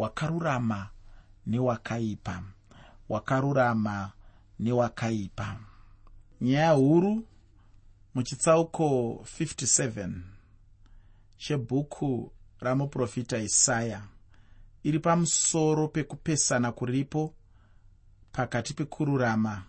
wakarurama 0.00 0.90
newakaipa. 1.46 2.42
Wakarurama 3.08 4.12
newakaipa. 4.58 5.60
Nyaya 6.40 6.70
huru 6.70 7.26
muchitsauko 8.14 8.86
57 9.38 10.10
chebhuku 11.38 12.32
ramuprofita 12.60 13.38
isaya. 13.38 14.02
Iri 14.82 14.98
pamusoro 14.98 15.88
pekupesana 15.88 16.72
kuripo 16.72 17.34
pakati 18.32 18.74
pekururama 18.74 19.62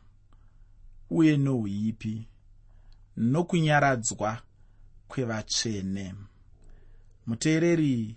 uye 1.10 1.38
nouipi 1.38 2.28
nokunyaradzwa 3.18 4.42
kwevatsvene 5.08 6.16
muteereri 7.28 8.16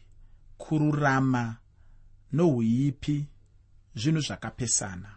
kururama 0.58 1.56
nouipi 2.36 3.26
zvinhu 3.94 4.20
zvakapesana. 4.20 5.10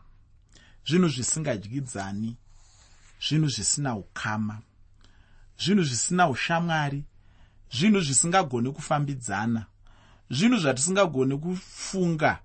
Zvinhu 0.87 1.09
zvisingadyidzani 1.09 2.37
zvinhu 3.21 3.49
zvisina 3.49 3.95
ukama 3.95 4.61
zvinhu 5.59 5.83
zvisina 5.83 6.29
ushamwari 6.29 7.03
zvinhu 7.71 8.01
zvisingagoni 8.01 8.71
kufambidzana 8.71 9.65
zvinhu 10.29 10.57
zvatisingagoni 10.57 11.37
kufunga 11.37 12.39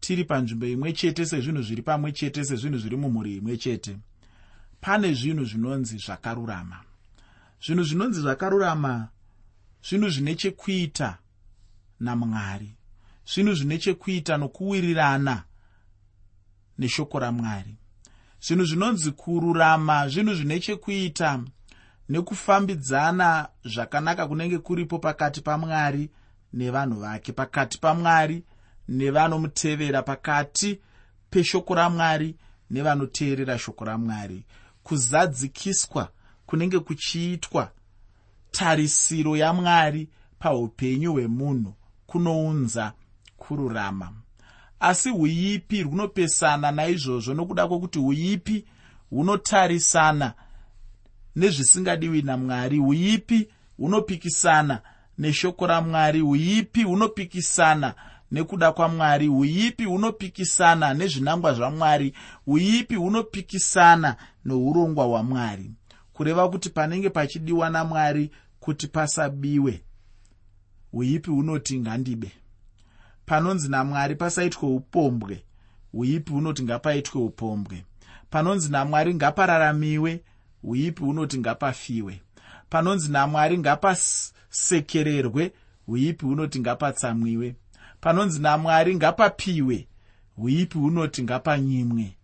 tiri 0.00 0.24
panzvimbo 0.24 0.66
imwe 0.66 0.92
chete 0.92 1.26
sezvinhu 1.26 1.62
zviri 1.62 1.82
pamwe 1.82 2.12
chete 2.12 2.44
sezvinhu 2.44 2.78
zviri 2.78 2.96
mumhuri 2.96 3.36
imwe 3.36 3.56
chete. 3.56 3.98
Pane 4.80 5.14
zvinhu 5.14 5.44
zvinonzi 5.44 5.98
zvakarurama. 5.98 6.84
Zvinhu 7.64 7.84
zvinonzi 7.84 8.20
zvakarurama 8.20 9.08
zvinhu 9.82 10.08
zvine 10.08 10.34
chekuita 10.34 11.18
namwari 12.00 12.79
zvinhu 13.34 13.54
zvine 13.54 13.78
chekuita 13.78 14.36
nokuwirirana 14.36 15.42
neshoko 16.78 17.18
ramwari. 17.18 17.76
Zvinhu 18.40 18.64
zvinonzi 18.64 19.10
kururama 19.12 20.08
zvinhu 20.08 20.34
zvine 20.34 20.60
chekuita 20.60 21.40
nekufambidzana 22.08 23.48
zvakanaka 23.64 24.26
kunenge 24.26 24.58
kuripo 24.58 24.98
pakati 24.98 25.40
pamwari 25.40 26.10
nevanhu 26.52 27.00
vake. 27.00 27.32
Pakati 27.32 27.78
pamwari 27.78 28.44
nevanomutevera 28.88 30.02
pakati 30.02 30.80
peshoko 31.30 31.74
ramwari 31.74 32.36
nevanoteerera 32.70 33.58
shoko 33.58 33.84
ramwari. 33.84 34.44
Kuzadzikiswa 34.82 36.08
kunenge 36.46 36.78
kuchiitwa 36.78 37.70
tarisiro 38.50 39.36
yamwari 39.36 40.08
paupenyu 40.38 41.12
hwemunhu 41.12 41.74
kunounza 42.06 42.92
kururama. 43.50 44.12
Asi 44.80 45.10
uipi 45.10 45.82
runopesana 45.82 46.70
naizvozvo 46.70 47.34
nokuda 47.34 47.68
kwokuti 47.68 47.98
uipi 47.98 48.64
hunotarisana 49.10 50.32
nezvisingadiwi 51.36 52.22
namwari. 52.22 52.78
Uipi 52.78 53.48
hunopikisana 53.76 54.80
neshoko 55.18 55.66
ramwari. 55.66 56.22
Uipi 56.22 56.82
hunopikisana 56.82 57.94
nekuda 58.32 58.72
kwamwari. 58.72 59.28
Uipi 59.28 59.84
hunopikisana 59.84 60.94
nezvinangwa 60.94 61.54
zvamwari. 61.54 62.14
Uipi 62.46 62.94
hunopikisana 62.94 64.16
nourongwa 64.44 65.04
hwamwari. 65.04 65.70
Kureva 66.12 66.48
kuti 66.48 66.70
panenge 66.70 67.10
pachidiwa 67.10 67.70
namwari 67.70 68.30
kuti 68.60 68.86
pasabiwe 68.86 69.82
uipi 70.92 71.30
hunoti 71.30 71.80
ngandibe 71.80 72.32
panonzi 73.30 73.68
namwari 73.68 74.14
pasaitwe 74.14 74.68
upombwe. 74.68 75.44
Uipi 75.92 76.32
hunoti 76.32 76.62
ngapaitwe 76.62 77.20
upombwe? 77.22 77.84
Panonzi 78.30 78.70
namwari 78.70 79.14
ngapararamiwe 79.14 80.20
uipi 80.62 81.02
hunoti 81.02 81.38
ngapafiwe? 81.38 82.22
Panonzi 82.70 83.12
namwari 83.12 83.58
ngapasekererwe 83.58 85.52
uipi 85.88 86.24
hunoti 86.26 86.60
ngapatsamwiwe? 86.60 87.54
Panonzi 88.00 88.40
namwari 88.40 88.94
ngapapiwe 88.96 89.88
uipi 90.36 90.78
hunoti 90.78 91.22
ngapanyimwe? 91.22 92.16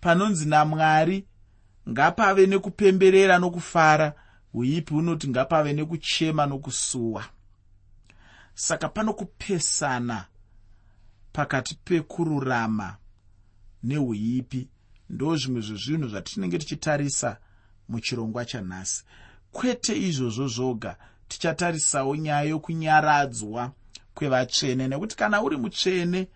Panonzi 0.00 0.48
namwari 0.48 1.24
ngapave 1.88 2.46
nekupemberera 2.46 3.38
nokufara 3.38 4.12
uipi 4.54 4.94
hunoti 4.94 5.28
ngapave 5.28 5.72
nekuchema 5.72 6.46
nokusuwa? 6.46 7.24
Saka 8.54 8.88
pano 8.88 9.12
kupesana 9.14 10.24
pakati 11.32 11.74
pekururama 11.74 12.96
neuipi 13.82 14.68
ndo 15.10 15.36
zvimwe 15.36 15.60
zvezvinhu 15.60 16.08
zvatinenge 16.08 16.58
tichitarisa 16.58 17.36
muchirongwa 17.88 18.44
chanhasi. 18.44 19.04
Kwete 19.52 19.92
izvozvo 20.08 20.48
zvoga 20.48 20.96
tichatarisawo 21.28 22.16
nyaya 22.16 22.42
yokunyaradzwa 22.42 23.72
kwevatsvene 24.14 24.88
nekuti 24.88 25.16
kana 25.16 25.42
uri 25.42 25.56
mutsvene 25.56 26.28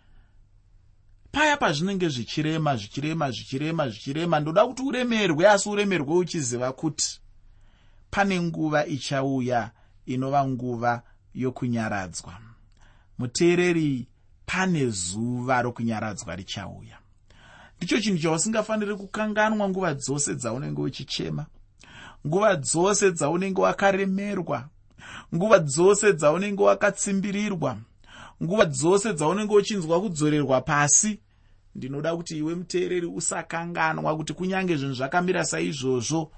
paya 1.33 1.57
pazvinenge 1.57 2.09
zvichirema 2.09 2.77
zvichirema 2.77 3.31
zvichirema 3.31 3.89
zvichirema 3.89 4.41
ndoda 4.41 4.67
kuti 4.67 4.83
uremerwe 4.83 5.49
asi 5.49 5.69
uremerwe 5.69 6.17
uchiziva 6.17 6.73
kuti 6.73 7.21
pane 8.11 8.41
nguva 8.43 8.87
ichauya 8.87 9.71
inova 10.07 10.49
nguva 10.49 11.03
yokunyaradzwa. 11.35 12.35
Muteereri 13.19 14.09
pane 14.47 14.89
zuva 14.89 15.63
rokunyaradzwa 15.63 16.37
richauya. 16.37 16.99
Ndicho 17.77 18.01
chinhu 18.01 18.19
chausingafaniri 18.19 18.95
kukanganwa 18.97 19.69
nguva 19.69 19.95
dzose 19.95 20.35
dzaunenge 20.35 20.81
uchichema 20.83 21.47
nguva 22.27 22.57
dzose 22.57 23.13
dzaunenge 23.13 23.61
wakaremerwa 23.61 24.69
nguva 25.35 25.59
dzose 25.59 26.13
dzaunenge 26.13 26.63
wakatsimbirirwa 26.63 27.77
nguva 28.43 28.65
dzose 28.65 29.15
dzaunenge 29.15 29.55
uchinzwa 29.55 30.01
kudzorerwa 30.01 30.61
pasi. 30.61 31.21
Ndinoda 31.75 32.17
kuti 32.17 32.39
iwe 32.39 32.55
muteereri 32.55 33.07
usakanganwa 33.07 34.17
kuti 34.17 34.33
kunyange 34.33 34.77
zvinhu 34.77 34.95
zvakamira 34.95 35.45
saizvozvo 35.45 36.33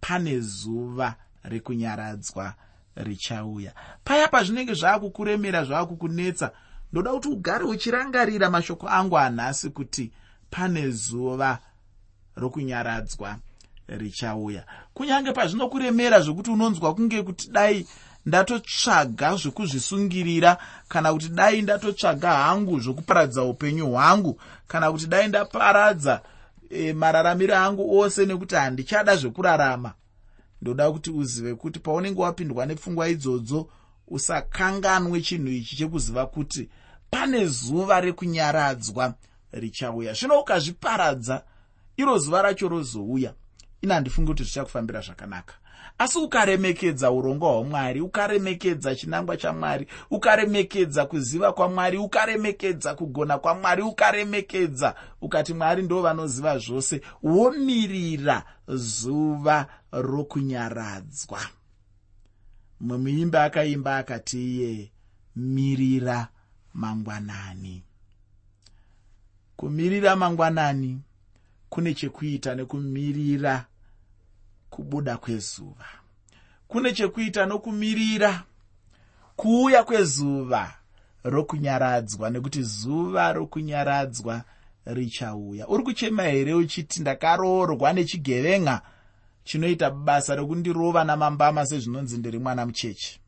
pane 0.00 0.40
zuva 0.40 1.14
rekunyaradzwa 1.42 2.54
richauya. 2.96 3.72
Paya 4.04 4.28
pazvinenge 4.28 4.74
zvaakukuremera 4.74 5.64
zvaakukunetsa 5.64 6.52
ndoda 6.96 7.12
kuti 7.12 7.28
ugare 7.28 7.64
uchirangarira 7.64 8.50
mashoko 8.50 8.88
angu 8.88 9.18
anhasi 9.18 9.70
kuti 9.70 10.12
pane 10.50 10.90
zuva 10.90 11.58
rokunyaradzwa 12.36 13.36
richauya. 13.88 14.64
Kunyange 14.94 15.32
pazvinokuremera 15.32 16.20
zvokuti 16.20 16.50
unonzwa 16.50 16.94
kunge 16.94 17.22
kuti 17.22 17.50
dai 17.50 17.86
ndatotsvaga 18.26 19.36
zvekuzvisungirira 19.36 20.56
kana 20.88 21.12
kuti 21.12 21.28
dai 21.28 21.62
ndatotsvaga 21.62 22.30
hangu 22.32 22.80
zvokuparadza 22.80 23.44
upenyu 23.44 23.86
hwangu 23.90 24.40
kana 24.68 24.92
kuti 24.92 25.06
dai 25.06 25.28
ndaparadza 25.28 26.20
e, 26.70 26.92
mararamiro 26.92 27.56
angu 27.56 27.98
ose 27.98 28.26
nekuti 28.26 28.54
handichada 28.54 29.16
zvekurarama. 29.16 29.92
Ndoda 30.62 30.90
kuti 30.90 31.10
uzive 31.10 31.54
kuti 31.54 31.78
paunenge 31.78 32.20
wapindwa 32.20 32.66
nepfungwa 32.66 33.08
idzodzo 33.08 33.68
usakanganwe 34.08 35.20
chinhu 35.20 35.48
ichi 35.48 35.76
chekuziva 35.76 36.26
kuti 36.26 36.68
pane 37.16 37.46
zuva 37.46 38.00
rekunyaradzwa 38.00 39.14
richauya. 39.52 40.12
Zvino 40.12 40.40
ukazviparadza 40.40 41.42
iro 41.96 42.18
zuva 42.18 42.42
racho 42.42 42.68
rozouya. 42.68 43.34
Ina 43.80 43.94
handifungi 43.94 44.28
kuti 44.28 44.42
zvichakufambira 44.42 45.00
zvakanaka. 45.00 45.54
Asi 45.98 46.18
ukaremekedza 46.18 47.10
urongwa 47.10 47.50
hwamwari 47.50 48.00
ukaremekedza 48.00 48.94
chinangwa 48.94 49.36
chamwari 49.36 49.86
ukaremekedza 50.10 51.06
kuziva 51.06 51.52
kwamwari 51.52 51.98
ukaremekedza 51.98 52.94
kugona 52.94 53.38
kwamwari 53.38 53.82
ukaremekedza 53.82 54.94
ukati 55.20 55.54
mwari 55.54 55.82
ndo 55.82 56.02
vanoziva 56.02 56.58
zvose 56.58 57.00
womirira 57.22 58.42
zuva 58.68 59.66
rokunyaradzwa. 59.92 61.40
Mumwe 62.80 62.98
muimba 62.98 63.44
akaimba 63.44 63.96
akati 63.96 64.56
iye 64.56 64.92
mirira 65.36 66.28
mangwanani. 66.76 67.82
Kumirira 69.56 70.16
mangwanani 70.16 71.00
kune 71.68 71.94
chekuita 71.94 72.54
nekumirira 72.54 73.66
kubuda 74.70 75.16
kwezuva. 75.16 75.86
Kune 76.68 76.92
chekuita 76.92 77.46
nokumirira 77.46 78.42
kuuya 79.36 79.84
kwezuva 79.84 80.74
rokunyaradzwa 81.24 82.30
nekuti 82.30 82.62
zuva 82.62 83.32
rokunyaradzwa 83.32 84.44
richauya. 84.84 85.68
Uri 85.68 85.82
kuchema 85.82 86.22
here 86.22 86.54
uchiti 86.54 87.00
ndakaroorwa 87.00 87.92
nechigevenga 87.92 88.82
chinoita 89.44 89.90
basa 89.90 90.36
rekundirova 90.36 91.04
namambama 91.04 91.66
sezvinonzi 91.66 92.18
ndiri 92.18 92.38
mwana 92.38 92.66
mucheche? 92.66 93.20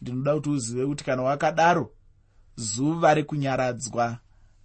Ndinoda 0.00 0.34
kuti 0.34 0.50
uzive 0.50 0.86
kuti 0.86 1.04
kana 1.04 1.22
wakadaro 1.22 1.90
zuva 2.56 3.14
rekunyaradzwa 3.14 4.18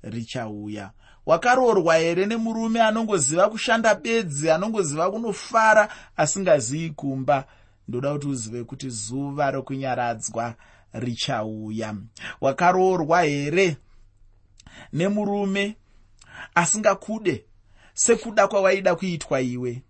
richauya. 0.04 0.92
Wakaroorwa 1.26 1.96
here 1.96 2.26
nemurume 2.26 2.82
anongoziva 2.82 3.50
kushanda 3.50 3.96
bedzi 3.96 4.52
anongoziva 4.52 5.12
kunofara 5.12 5.90
asingazivi 6.18 6.90
kumba? 6.90 7.46
Ndoda 7.88 8.14
kuti 8.14 8.28
uzive 8.28 8.64
kuti 8.64 8.90
zuva 8.90 9.52
rokunyaradzwa 9.52 10.56
richauya. 10.94 11.96
Wakaroorwa 12.42 13.22
here 13.22 13.78
nemurume 14.94 15.76
asingakude? 16.56 17.46
Sekuda 17.94 18.48
kwawaida 18.48 18.96
kuitwa 18.96 19.42
iwe. 19.42 19.82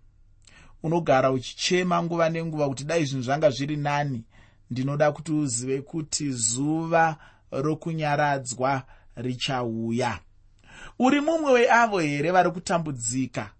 Unogara 0.82 1.30
uchichema 1.30 2.02
nguva 2.02 2.30
nenguva 2.30 2.68
kuti 2.68 2.84
dai 2.84 3.04
zvinhu 3.04 3.22
zvanga 3.22 3.50
zviri 3.50 3.76
nani. 3.76 4.24
Ndinoda 4.70 5.12
kuti 5.12 5.32
uzive 5.32 5.82
kuti 5.82 6.32
zuva 6.32 7.16
rokunyaradzwa 7.50 8.82
richauya. 9.16 10.18
Uri 10.98 11.20
mumwe 11.20 11.52
weavo 11.52 11.98
here 11.98 12.30
vari 12.30 12.50
kutambudzika? 12.50 13.50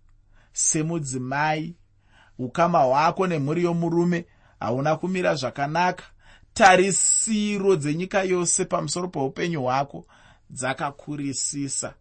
Semudzimai 0.52 1.76
ukama 2.38 2.78
hwako 2.78 3.26
nemhuri 3.26 3.64
yomurume 3.64 4.26
hauna 4.60 4.96
kumira 4.96 5.34
zvakanaka. 5.34 6.04
Tarisiro 6.54 7.76
dzenyika 7.76 8.22
yose 8.22 8.64
pamusoro 8.64 9.08
peupenyu 9.08 9.62
hwako 9.62 10.06
dzakakurisisa. 10.50 11.94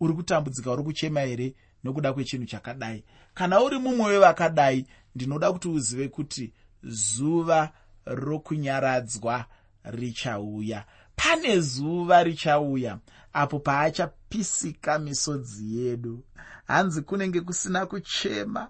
Uri 0.00 0.12
kutambudzika 0.14 0.72
uri 0.72 0.82
kuchema 0.82 1.20
here 1.20 1.54
nokuda 1.84 2.12
kwechinhu 2.12 2.46
chakadai? 2.46 3.04
Kana 3.34 3.60
uri 3.62 3.78
mumwe 3.78 4.06
wevakadai 4.06 4.86
ndinoda 5.14 5.52
kuti 5.52 5.68
uzive 5.68 6.08
kuti 6.08 6.52
zuva 6.82 7.72
rokunyaradzwa 8.04 9.44
richauya. 9.90 10.84
Pane 11.16 11.60
zuva 11.60 12.24
richauya 12.24 12.98
apo 13.32 13.58
paachapisika 13.58 14.98
misodzi 14.98 15.76
yedu. 15.78 16.24
Hanzi 16.66 17.02
kunenge 17.02 17.40
kusina 17.40 17.86
kuchema 17.86 18.68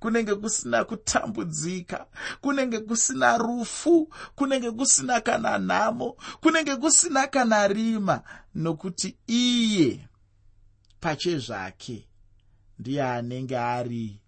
kunenge 0.00 0.34
kusina 0.34 0.84
kutambudzika 0.84 2.06
kunenge 2.40 2.78
kusina 2.80 3.38
rufu 3.38 4.12
kunenge 4.34 4.70
kusina 4.70 5.20
kana 5.20 5.58
nhamo 5.58 6.16
kunenge 6.40 6.76
kusina 6.76 7.26
kana 7.26 7.68
rima 7.68 8.22
nokuti 8.54 9.16
iye 9.26 10.08
pachezvake 11.00 12.08
ndiye 12.78 13.02
anenge 13.04 13.58
ari 13.58 14.20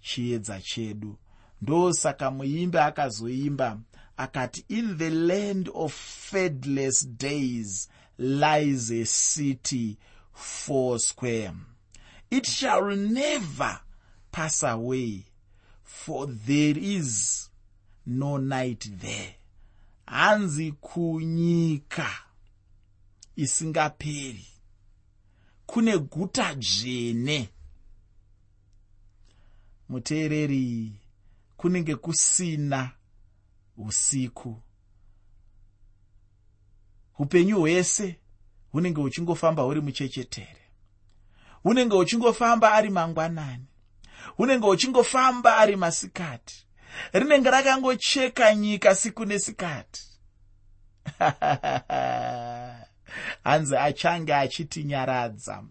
chiedza 0.00 0.60
chedu. 0.60 1.18
Ndosaka 1.62 2.30
muimbi 2.30 2.78
akazoimba 2.78 3.78
akati 4.24 4.64
in 4.68 4.98
the 4.98 5.10
land 5.10 5.68
of 5.74 5.92
fedless 5.92 7.06
days 7.06 7.88
lies 8.18 8.90
a 8.90 9.04
city 9.04 9.98
four 10.32 10.98
square 10.98 11.52
it 12.30 12.46
shall 12.46 12.94
never 12.96 13.80
pass 14.30 14.62
away 14.62 15.24
for 15.82 16.26
there 16.26 16.74
is 16.76 17.50
no 18.06 18.36
night 18.36 18.88
there. 19.00 19.34
Hanzi 20.06 20.72
kunyika 20.72 22.10
isingaperi. 23.36 24.46
Kune 25.66 25.98
guta 25.98 26.54
dzvene. 26.54 27.48
Muteereri 29.88 30.92
kunenge 31.56 31.96
kusina 31.96 32.90
usiku. 33.86 34.62
Upenyu 37.18 37.60
hwese 37.60 38.20
hunenge 38.72 39.00
huchingofamba 39.00 39.62
huri 39.62 39.80
muchechetere 39.80 40.60
hunenge 41.62 41.96
huchingofamba 41.96 42.72
ari 42.72 42.90
mangwanani. 42.90 43.66
Hunenge 44.36 44.66
huchingofamba 44.66 45.56
ari 45.56 45.76
masikati. 45.76 46.66
Rinenge 47.12 47.50
rakangocheka 47.50 48.54
nyika 48.54 48.94
siku 48.94 49.24
nesikati. 49.24 50.02
Hanzi 53.44 53.76
achange 53.76 54.34
achitinyaradza 54.34 55.64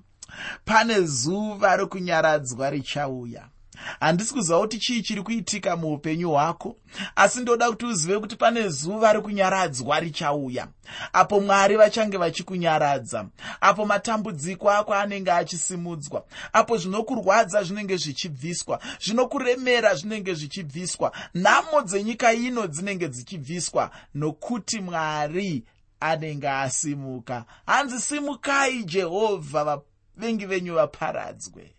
pane 0.66 1.02
zuva 1.02 1.76
rokunyaradzwa 1.76 2.70
richauya 2.70 3.50
handisi 4.00 4.34
kuziva 4.34 4.60
kuti 4.60 4.80
chii 4.80 5.02
chiri 5.02 5.22
kuitika 5.22 5.76
muupenyu 5.76 6.30
hwako 6.30 6.76
asi 7.16 7.40
ndoda 7.40 7.70
kuti 7.70 7.86
uzive 7.86 8.20
kuti 8.20 8.36
pane 8.36 8.70
zuva 8.70 9.14
rekunyaradzwa 9.14 10.00
richauya 10.00 10.68
apo 11.14 11.40
mwari 11.40 11.78
vachange 11.78 12.18
vachikunyaradza 12.18 13.26
apo 13.62 13.86
matambudziko 13.86 14.72
ako 14.72 14.94
anenge 14.94 15.32
achisimudzwa 15.32 16.26
apo 16.54 16.78
zvinokurwadza 16.78 17.64
zvinenge 17.64 17.98
zvichibviswa 17.98 18.80
zvinokuremera 19.00 19.96
zvinenge 19.96 20.34
zvichibviswa 20.34 21.12
nhamo 21.34 21.82
dzenyika 21.82 22.34
ino 22.34 22.68
dzinenge 22.68 23.08
dzichibviswa 23.08 23.92
nokuti 24.16 24.82
mwari 24.82 25.64
anenge 26.00 26.50
asimuka. 26.50 27.46
Hanzi 27.66 28.00
simukai 28.00 28.84
jehovha 28.84 29.64
vavengi 29.64 30.46
venyu 30.46 30.76
vaparadzwe 30.76 31.79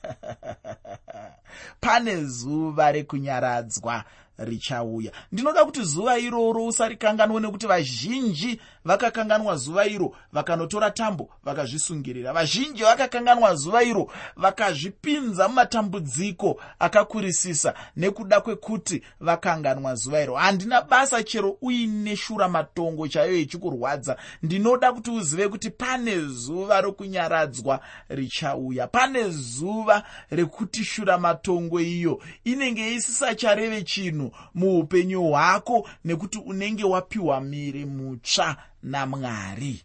pane 1.80 2.24
zuva 2.24 2.92
rekunyaradzwa 2.92 4.04
richauya. 4.38 5.12
Ndinoda 5.32 5.64
kuti 5.64 5.82
zuva 5.84 6.18
iroro 6.18 6.66
usarikanganwe 6.66 7.40
nekuti 7.40 7.66
vazhinji 7.66 8.60
vakakanganwa 8.84 9.56
zuva 9.56 9.86
iro 9.86 10.12
vakanotora 10.32 10.90
tambo 10.90 11.30
vakazvisungirira. 11.44 12.32
Vazhinji 12.32 12.82
vakakanganwa 12.82 13.54
zuva 13.54 13.82
iro 13.82 14.12
vakazvipinza 14.36 15.48
mumatambudziko 15.48 16.60
akakurisisa 16.78 17.74
nekuda 17.96 18.40
kwekuti 18.40 19.02
vakanganwa 19.20 19.94
zuva 19.94 20.22
iro. 20.22 20.34
Handina 20.34 20.82
basa 20.82 21.22
chero 21.22 21.56
uine 21.62 22.16
shura 22.16 22.48
matongo 22.48 23.08
chaiyo 23.08 23.38
ichikurwadza. 23.38 24.16
Ndinoda 24.42 24.92
kuti 24.92 25.10
uzive 25.10 25.48
kuti 25.48 25.70
pane 25.70 26.20
zuva 26.20 26.80
rokunyaradzwa 26.80 27.80
richauya. 28.08 28.86
Pane 28.86 29.30
zuva 29.30 30.02
rekuti 30.30 30.84
shura 30.84 31.18
matongo 31.18 31.80
iyo 31.80 32.22
inenge 32.44 32.94
isisachareve 32.94 33.82
chinhu 33.82 34.30
muupenyu 34.54 35.22
hwako 35.22 35.88
nekuti 36.04 36.38
unenge 36.38 36.84
wapiwa 36.84 37.40
miri 37.40 37.84
mutsva 37.86 38.56
namwari 38.82 39.82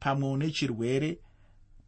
pamwe 0.00 0.28
une 0.32 0.50
chirwere 0.50 1.18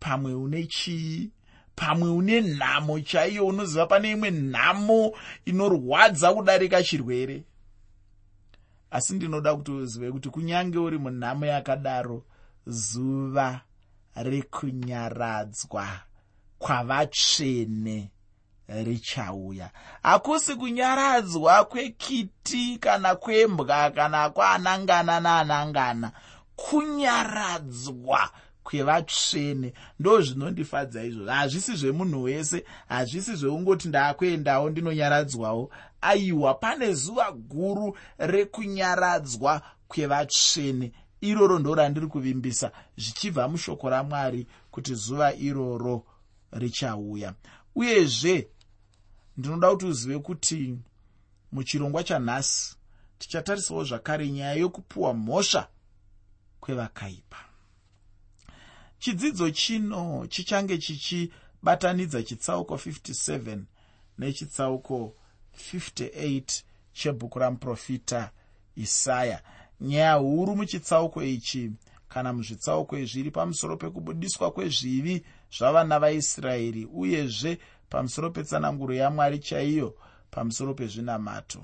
pamwe 0.01 0.35
une 0.35 0.67
chii 0.67 1.31
pamwe 1.77 2.09
une 2.11 2.41
nhamo 2.41 3.01
chaiyo 3.01 3.47
unoziva 3.47 3.87
pane 3.87 4.11
imwe 4.11 4.31
nhamo 4.31 5.13
inorwadza 5.45 6.35
kudarika 6.35 6.83
chirwere. 6.83 7.45
Asi 8.91 9.15
ndinoda 9.15 9.57
kuti 9.57 9.71
uzive 9.73 10.13
kuti 10.13 10.31
kunyange 10.31 10.79
uri 10.79 10.99
munhamo 10.99 11.47
yakadaro 11.47 12.25
zuva 12.67 13.61
rekunyaradzwa 14.15 15.89
kwavatsvene 16.59 18.12
richauya. 18.85 19.71
Hakusi 20.03 20.55
kunyaradzwa 20.55 21.65
kwekiti 21.65 22.79
kana 22.81 23.15
kwembwa 23.15 23.91
kana 23.91 24.31
kwaanangana 24.31 25.21
naanangana 25.21 26.13
kunyaradzwa 26.57 28.31
kwevatsvene 28.63 29.73
ndo 29.99 30.21
zvinondifadza 30.23 31.05
izvozvo. 31.05 31.31
Hazvisi 31.33 31.77
zvemunhu 31.77 32.23
wese 32.23 32.65
hazvisi 32.89 33.37
zveungoti 33.37 33.89
ndaakuendawo 33.89 34.71
ndinonyaradzwawo. 34.71 35.71
Aiwa 36.01 36.55
pane 36.55 36.95
zuva 36.95 37.33
guru 37.33 37.97
rekunyaradzwa 38.19 39.63
kwevatsvene. 39.89 40.93
Iroro 41.21 41.59
ndo 41.59 41.75
randiri 41.75 42.07
kuvimbisa 42.07 42.73
zvichibva 42.97 43.49
mushoko 43.49 43.91
ramwari 43.91 44.47
kuti 44.71 44.95
zuva 44.95 45.35
iroro 45.35 46.05
richauya. 46.53 47.35
Uyezve 47.75 48.49
ndinoda 49.37 49.71
kuti 49.71 49.87
uzive 49.87 50.19
kuti 50.19 50.79
muchirongwa 51.53 52.05
chanhasi 52.05 52.77
tichatarisawo 53.19 53.85
zvakare 53.85 54.31
nyaya 54.31 54.55
yokupiwa 54.55 55.15
mhosva 55.15 55.69
kwevakaipa. 56.61 57.37
Chidzidzo 58.99 59.51
chino 59.51 60.27
chichange 60.27 60.79
chichibatanidza 60.79 62.23
chitsauko 62.23 62.75
57 62.75 63.59
nechitsauko 64.19 65.15
58 65.73 66.63
chebhuku 66.93 67.39
ramuprofita 67.39 68.31
isaya. 68.77 69.43
Nyaya 69.81 70.15
huru 70.15 70.57
muchitsauko 70.57 71.23
ichi 71.23 71.71
kana 72.09 72.33
muzvitsauko 72.33 72.99
izviri 72.99 73.31
pamusoro 73.31 73.77
pekubudiswa 73.77 74.51
kwezvivi 74.51 75.25
zvavana 75.59 75.99
vaisraeri 75.99 76.85
uyezve 76.85 77.59
pamusoro 77.93 78.31
petsananguro 78.31 78.95
yamwari 78.95 79.39
chaiyo 79.39 79.95
pamusoro 80.31 80.75
pezvinamato. 80.75 81.63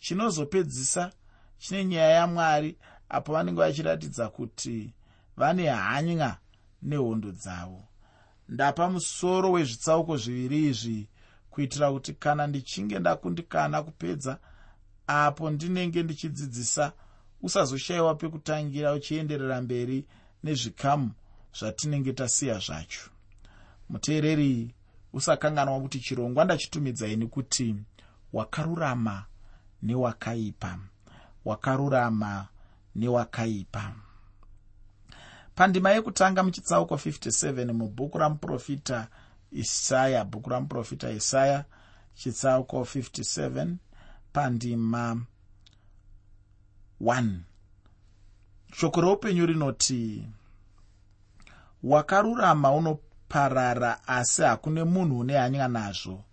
Chinozopedzisa 0.00 1.12
chine 1.58 1.84
nyaya 1.84 2.10
yamwari 2.10 2.76
apo 3.08 3.32
vanenge 3.32 3.60
vachiratidza 3.60 4.28
kuti 4.28 4.92
vane 5.36 5.68
hanya 5.68 6.36
nehondo 6.82 7.32
dzavo. 7.32 7.82
Ndapa 8.48 8.90
musoro 8.90 9.52
wezvitsauko 9.52 10.16
zviviri 10.16 10.68
izvi 10.68 11.08
kuitira 11.50 11.92
kuti 11.92 12.12
kana 12.14 12.46
ndichinge 12.46 12.98
ndakundikana 12.98 13.82
kupedza 13.82 14.38
apo 15.06 15.50
ndinenge 15.50 16.02
ndichidzidzisa 16.02 16.92
usazoshayiwa 17.42 18.14
pekutangira 18.14 18.92
uchienderera 18.92 19.60
mberi 19.60 20.06
nezvikamu 20.42 21.10
zvatinenge 21.58 22.12
tasiya 22.12 22.58
zvacho. 22.58 23.10
Muteereri 23.88 24.74
usakanganwa 25.12 25.80
kuti 25.80 26.00
chirongwa 26.00 26.44
ndachitumidzaini 26.44 27.26
kuti 27.26 27.76
wakarurama 28.32 29.24
newakaipa. 29.82 30.78
Wakarurama 31.44 32.48
newakaipa. 32.94 33.92
Pandima 35.54 35.90
yekutanga 35.90 36.42
muchitsauko 36.42 36.94
57 36.94 37.72
mubhuku 37.72 38.18
ramuprofita 38.18 39.08
isaya 39.50 40.24
bhuku 40.24 40.50
ramuprofita 40.50 41.10
isaya 41.10 41.64
chitsauko 42.14 42.80
57 42.80 43.74
pandima 44.32 45.20
1 47.00 47.38
shoko 48.72 49.00
reupenyu 49.00 49.46
rinoti 49.46 50.26
wakarurama 51.82 52.70
unoparara 53.30 53.98
asi 54.06 54.42
hakune 54.42 54.84
munhu 54.84 55.20
une 55.20 55.36
hanya 55.36 55.68
nazvo. 55.68 56.24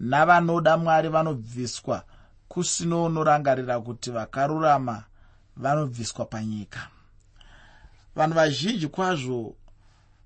Navanoda 0.00 0.76
mwari 0.76 1.08
vanobviswa 1.08 2.02
kusino 2.48 3.04
unorangarira 3.04 3.80
kuti 3.80 4.10
vakarurama 4.10 5.04
vanobviswa 5.56 6.24
panyika. 6.24 6.88
Vanhu 8.16 8.34
vazhinji 8.34 8.88
kwazvo 8.88 9.54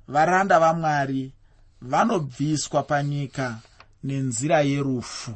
varanda 0.08 0.60
vamwari 0.60 1.32
vanobviswa 1.82 2.82
panyika 2.82 3.58
nenzira 4.04 4.60
yerufu. 4.60 5.34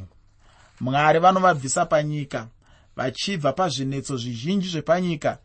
Mwari 0.80 1.18
vanovabvisa 1.18 1.86
panyika 1.86 2.48
vachibva 2.96 3.52
pazvinetso 3.52 4.16
zvizhinji 4.16 4.68
zvepanyika 4.68 5.38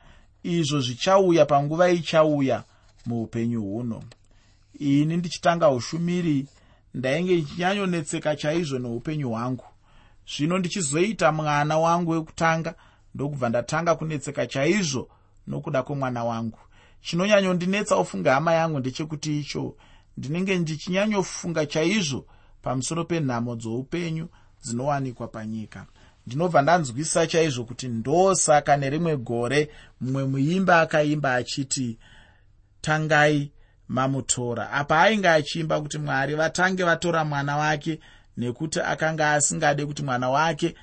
izvo 0.43 0.81
zvichauya 0.81 1.45
panguva 1.45 1.89
ichauya 1.89 2.63
muupenyu 3.05 3.61
huno 3.61 4.03
ini 4.73 5.17
ndichitanga 5.17 5.69
ushumiri 5.69 6.47
ndainge 6.93 7.35
ndichinyanyonetseka 7.35 8.35
chaizvo 8.35 8.79
neupenyu 8.79 9.29
hwangu. 9.29 9.65
Zvino 10.27 10.57
ndichizoita 10.57 11.31
mwana 11.31 11.77
wangu 11.77 12.11
wekutanga 12.11 12.75
ndokubva 13.15 13.49
ndatanga 13.49 13.95
kunetseka 13.95 14.47
chaizvo 14.47 15.09
nokuda 15.47 15.83
kwemwana 15.83 16.23
wangu. 16.23 16.59
Chinonyanyondinetsa 17.01 17.95
ofunga 17.95 18.33
hama 18.33 18.53
yangu 18.53 18.79
ndechekuti 18.79 19.39
icho 19.39 19.75
ndinenge 20.17 20.57
ndichinyanyofunga 20.57 21.65
chaizvo 21.65 22.25
pamusoro 22.61 23.05
penhamo 23.05 23.55
dzoupenyu 23.55 24.27
dzinowanikwa 24.63 25.27
panyika. 25.27 25.85
Ndinobva 26.27 26.61
ndanzwisa 26.61 27.27
chaizvo 27.27 27.63
kuti 27.63 27.87
ndosaka 27.87 28.77
nerimwe 28.77 29.17
gore 29.17 29.69
mumwe 30.01 30.25
muimba 30.25 30.81
akaimba 30.81 31.35
achiti 31.35 31.97
tangai 32.81 33.51
mamutora. 33.89 34.71
Apa 34.71 35.01
ainge 35.01 35.29
achiimba 35.29 35.81
kuti 35.81 35.97
mwari 35.97 36.35
vatange 36.35 36.83
vatora 36.83 37.25
mwana 37.25 37.57
wake 37.57 37.99
nekuti 38.37 38.79
akanga 38.79 39.31
asingade 39.31 39.85
kuti 39.85 40.03
mwana 40.03 40.29
wake 40.29 40.75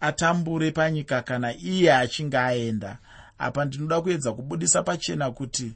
atambure 0.00 0.70
panyika 0.70 1.22
kana 1.22 1.56
iye 1.56 1.94
achinge 1.94 2.38
aenda. 2.38 2.98
Apa 3.38 3.64
ndinoda 3.64 4.00
kuedza 4.00 4.32
kubudisa 4.32 4.82
pachena 4.82 5.30
kuti 5.30 5.72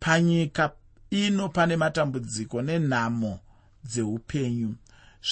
panyika 0.00 0.70
ino 1.10 1.48
pane 1.48 1.76
matambudziko 1.76 2.62
nenhamo 2.62 3.38
dzeupenyu. 3.84 4.74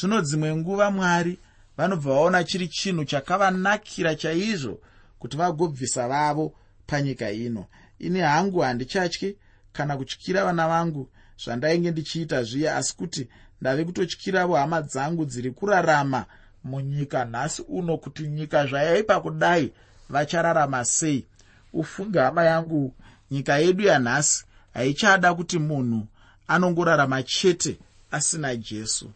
Zvino 0.01 0.21
dzimwe 0.21 0.57
nguva 0.57 0.91
mwari 0.91 1.39
vanobva 1.77 2.15
vaona 2.15 2.45
chiri 2.45 2.69
chinhu 2.69 3.05
chakavanakira 3.05 4.15
chaizvo 4.15 4.81
kuti 5.19 5.37
vagobvisa 5.37 6.09
vavo 6.09 6.55
panyika 6.87 7.31
ino. 7.31 7.67
Ini 7.99 8.21
hangu 8.21 8.59
handichatyi 8.61 9.37
kana 9.73 9.97
kutyira 9.97 10.45
vana 10.45 10.69
vangu 10.69 11.11
zvandainge 11.45 11.91
ndichiita 11.91 12.43
zviya 12.43 12.77
asi 12.77 12.97
kuti 12.97 13.29
ndave 13.61 13.85
kutotyiravo 13.85 14.57
hama 14.57 14.83
dzangu 14.83 15.25
dziri 15.25 15.51
kurarama 15.51 16.27
munyika 16.65 17.25
nhasi 17.25 17.63
uno 17.69 17.99
kuti 17.99 18.23
nyika 18.29 18.67
zvayaipa 18.67 19.21
kudai 19.21 19.73
vachararama 20.11 20.85
sei. 20.85 21.27
Ufunge 21.73 22.19
hama 22.19 22.45
yangu 22.45 22.95
nyika 23.31 23.59
yedu 23.59 23.85
yanhasi 23.85 24.45
haichada 24.75 25.35
kuti 25.35 25.59
munhu 25.59 26.07
anongorarama 26.49 27.23
chete 27.23 27.79
asina 28.11 28.57
jesu. 28.57 29.11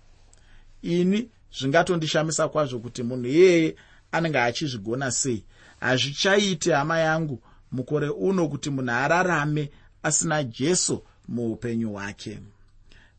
Ini 0.83 1.29
zvingatondishamisa 1.59 2.49
kwazvo 2.49 2.79
kuti 2.79 3.03
munhu 3.03 3.27
iyeye 3.27 3.77
anenge 4.13 4.39
achizvigona 4.39 5.11
sei. 5.11 5.45
Hazvichaite 5.81 6.73
hama 6.73 6.99
yangu 6.99 7.43
mukore 7.73 8.09
uno 8.09 8.49
kuti 8.49 8.71
munhu 8.71 8.91
ararame 8.91 9.71
asina 10.05 10.45
jesu 10.45 11.05
muupenyu 11.29 11.91
hwake. 11.93 12.39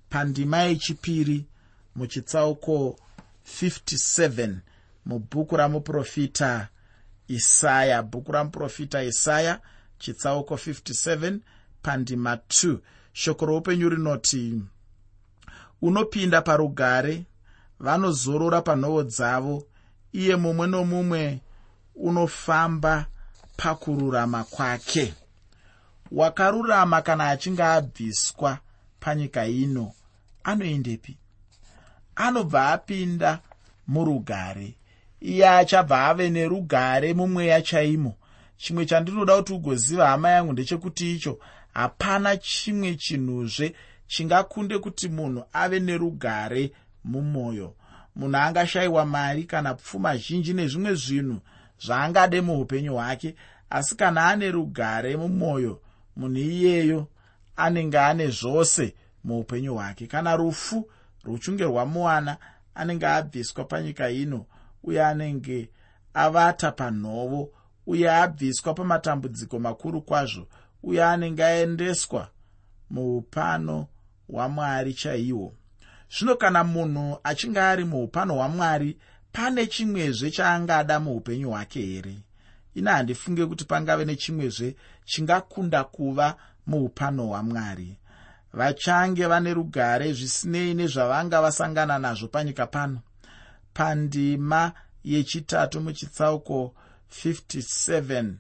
Pandima 0.09 0.57
yechipiri 0.57 1.45
muchitsauko 1.95 2.99
57 3.61 4.55
mubhuku 5.05 5.57
ramuprofita 5.57 6.67
isaya. 7.27 8.03
Bhuku 8.03 8.31
ramuprofita 8.31 9.03
isaya 9.03 9.59
chitsauko 9.99 10.55
57 10.55 11.39
pandima 11.81 12.35
2 12.35 12.77
shoko 13.13 13.45
roupenyu 13.45 13.89
rinoti 13.89 14.61
unopinda 15.81 16.41
parugare 16.41 17.23
vanozorora 17.79 18.61
panhoo 18.61 19.03
dzavo 19.03 19.63
iye 20.13 20.35
mumwe 20.35 20.67
nomumwe 20.67 21.39
unofamba 21.95 23.05
pakururama 23.57 24.43
kwake 24.43 25.13
wakarurama 26.11 27.01
kana 27.01 27.29
achinge 27.29 27.63
abviswa 27.63 28.57
panyika 28.99 29.45
ino 29.47 29.93
anoendepi? 30.43 31.17
Anobva 32.15 32.69
apinda 32.73 33.39
murugare. 33.87 34.75
Iye 35.21 35.49
achabva 35.49 36.07
ave 36.07 36.29
nerugare 36.29 37.13
mumweya 37.13 37.61
chaimo. 37.61 38.15
Chimwe 38.57 38.85
chandinoda 38.85 39.35
kuti 39.37 39.53
ugoziva 39.53 40.07
hama 40.07 40.29
yangu 40.29 40.53
ndechekuti 40.53 41.15
icho 41.15 41.39
hapana 41.73 42.37
chimwe 42.37 42.95
chinhuzve 42.95 43.75
chingakunde 44.07 44.79
kuti 44.79 45.09
munhu 45.09 45.43
ave 45.53 45.79
nerugare 45.79 46.71
mumwoyo. 47.03 47.75
Munhu 48.15 48.37
angashayiwa 48.37 49.05
mari 49.05 49.43
kana 49.43 49.73
pfuma 49.73 50.17
zhinji 50.17 50.53
nezvimwe 50.53 50.93
zvinhu 50.95 51.39
zvaangade 51.79 52.41
muupenyu 52.41 52.93
hwake 52.93 53.35
asi 53.69 53.95
kana 53.95 54.27
ane 54.27 54.51
rugare 54.51 55.17
mumwoyo 55.17 55.81
munhu 56.15 56.39
iyeyo 56.39 57.07
anenge 57.55 57.99
ane 57.99 58.27
zvose 58.27 58.95
muupenyu 59.23 59.73
hwake. 59.73 60.07
Kana 60.07 60.35
rufu 60.35 60.89
ruchinge 61.23 61.63
rwamuwana 61.63 62.37
anenge 62.75 63.07
abviswa 63.07 63.65
panyika 63.65 64.09
ino 64.09 64.45
uye 64.83 65.05
anenge 65.05 65.69
avata 66.13 66.71
panhovo 66.71 67.51
uye 67.87 68.11
abviswa 68.11 68.73
pamatambudziko 68.73 69.59
makuru 69.59 70.01
kwazvo 70.01 70.47
uye 70.83 71.03
anenge 71.03 71.43
aendeswa 71.43 72.29
muupano 72.89 73.87
hwamwari 74.27 74.93
chaihwo 74.93 75.53
zvino 76.17 76.35
kana 76.35 76.63
munhu 76.63 77.19
achinge 77.23 77.59
ari 77.59 77.85
muupano 77.85 78.33
hwamwari 78.35 78.97
pane 79.31 79.67
chimwezve 79.67 80.31
chaangada 80.31 80.99
muupenyu 80.99 81.49
hwake 81.49 81.81
here 81.81 82.15
ina 82.75 82.91
handifunge 82.91 83.45
kuti 83.45 83.65
pangave 83.65 84.05
nechimwezve 84.05 84.75
chingakunda 85.05 85.83
kuva 85.83 86.37
muupano 86.67 87.27
hwamwari. 87.27 87.97
Vachange 88.53 89.25
vane 89.27 89.53
rugare 89.53 90.13
zvisinei 90.13 90.73
nezvavanga 90.73 91.41
vasangana 91.41 91.99
nazvo 91.99 92.27
panyika 92.27 92.67
pano. 92.67 92.99
Pandima 93.73 94.71
yechitatu 95.03 95.81
muchitsauko 95.81 96.75
57 97.25 98.33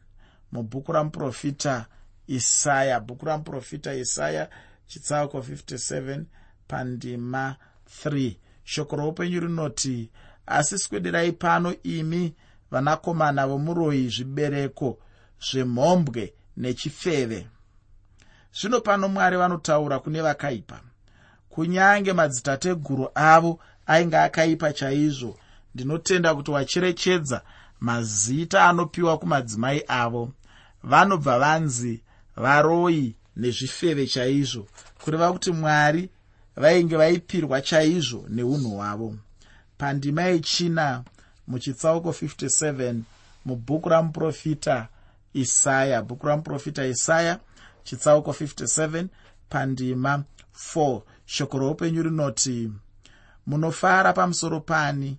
mubhuku 0.51 0.91
ramuprofita 0.91 1.85
isaya. 2.27 2.99
Bhuku 2.99 3.25
ramuprofita 3.25 3.95
isaya 3.95 4.49
chitsauko 4.87 5.39
57 5.39 6.23
pandima 6.67 7.55
3 8.05 8.35
shoko 8.63 8.95
roupenyu 8.95 9.39
rinoti 9.39 10.09
asi 10.45 10.79
swederai 10.79 11.31
pano 11.31 11.75
imi 11.83 12.35
vanakomana 12.71 13.47
vomuroyi 13.47 14.09
zvibereko 14.09 14.97
zvemhombwe 15.47 16.33
nechifeve. 16.57 17.47
Zvino 18.53 18.81
pano 18.81 19.07
mwari 19.07 19.37
vanotaura 19.37 19.99
kune 19.99 20.21
vakaipa 20.21 20.79
kunyange 21.49 22.13
madzitateguru 22.13 23.09
avo 23.15 23.59
ainge 23.87 24.17
akaipa 24.17 24.73
chaizvo 24.73 25.37
ndinotenda 25.75 26.35
kuti 26.35 26.51
wacherechedza 26.51 27.41
mazita 27.79 28.65
anopiwa 28.69 29.17
kumadzimai 29.17 29.83
avo. 29.87 30.31
Vanobva 30.83 31.39
vanzi 31.39 32.03
varoyi 32.35 33.15
nezvifeve 33.35 34.07
chaizvo 34.07 34.67
kureva 35.03 35.33
kuti 35.33 35.51
mwari 35.51 36.09
vainge 36.55 36.97
vaipirwa 36.97 37.61
chaizvo 37.61 38.25
neunhu 38.29 38.69
hwavo. 38.69 39.15
Pandima 39.77 40.23
yechina 40.23 41.03
muchitsauko 41.47 42.09
57 42.09 43.01
mubhuku 43.45 43.89
ramuprofita 43.89 44.87
isaya. 45.33 46.01
Bhuku 46.01 46.27
ramuprofita 46.27 46.85
isaya 46.85 47.39
chitsauko 47.83 48.31
57 48.31 49.07
pandima 49.49 50.23
4 50.75 51.01
shoko 51.25 51.57
roupenyu 51.59 52.03
rinoti 52.03 52.71
munofara 53.47 54.13
pamusoro 54.13 54.59
pani 54.59 55.17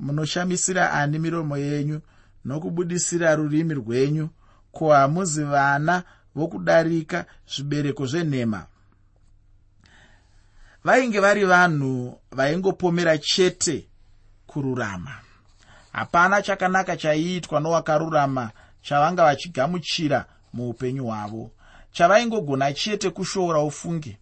munoshamisira 0.00 0.92
ani 0.92 1.18
miromo 1.18 1.56
yenyu 1.56 2.00
nokubudisira 2.44 3.34
rurimi 3.34 3.74
rwenyu 3.74 4.28
ko 4.72 4.92
hamuzi 4.92 5.44
vana 5.44 6.02
vokudarika 6.34 7.24
zvibereko 7.48 8.06
zvenhema? 8.06 8.66
Vainge 10.84 11.20
vari 11.20 11.44
vanhu 11.44 12.18
vaingopomera 12.30 13.18
chete 13.18 13.86
kururama 14.46 15.27
hapana 15.92 16.42
chakanaka 16.42 16.96
chaiitwa 16.96 17.60
nowakarurama 17.60 18.50
chavanga 18.82 19.24
vachigamuchira 19.24 20.24
muupenyu 20.52 21.04
hwavo. 21.04 21.50
Chavaingogona 21.92 22.72
chete 22.72 23.10
kushoora 23.10 23.60
ufunge 23.62 24.18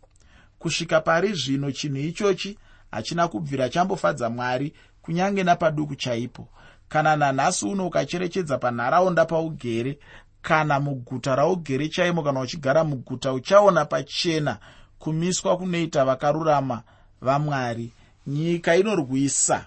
kusvika 0.58 1.00
pari 1.00 1.32
zvino 1.32 1.72
chinhu 1.72 1.96
ichochi 1.96 2.58
hachina 2.90 3.28
kubvira 3.28 3.68
chambofadza 3.68 4.30
mwari 4.30 4.74
kunyange 5.02 5.42
napaduku 5.44 5.94
chaipo. 5.94 6.48
Kana 6.88 7.16
nanhasi 7.16 7.66
uno 7.66 7.86
ukacherechedza 7.86 8.58
panharaunda 8.58 9.24
paugere 9.24 9.98
kana 10.42 10.80
muguta 10.80 11.36
raugere 11.36 11.88
chaimo 11.88 12.22
kana 12.22 12.40
uchigara 12.40 12.84
muguta 12.84 13.32
uchaona 13.32 13.84
pachena 13.84 14.58
kumiswa 14.98 15.56
kunoita 15.56 16.04
vakarurama 16.04 16.82
vamwari 17.20 17.90
nyika 18.26 18.76
inorwisa 18.76 19.66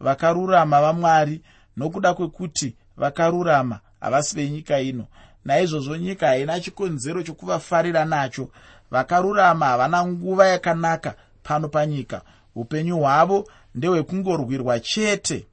vakarurama 0.00 0.80
vamwari 0.80 1.42
nokuda 1.76 2.14
kwekuti 2.14 2.76
vakarurama 2.96 3.80
havasi 4.00 4.36
venyika 4.36 4.80
ino. 4.80 5.06
Naizvozvo 5.44 5.96
nyika 5.96 6.26
haina 6.26 6.60
chikonzero 6.60 7.22
chokuvafarira 7.22 8.04
nacho. 8.04 8.48
Vakarurama 8.90 9.66
havana 9.66 10.06
nguva 10.06 10.46
yakanaka 10.46 11.14
pano 11.42 11.68
panyika. 11.68 12.22
Upenyu 12.54 12.98
hwavo 12.98 13.48
ndehwekungorwirwa 13.74 14.80
chete. 14.80 15.46